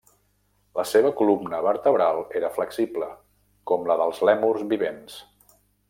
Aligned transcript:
La 0.79 0.85
seva 0.91 1.11
columna 1.19 1.59
vertebral 1.67 2.23
era 2.41 2.51
flexible, 2.57 3.11
com 3.73 3.87
la 3.91 3.99
dels 4.03 4.27
lèmurs 4.31 4.65
vivents. 4.75 5.21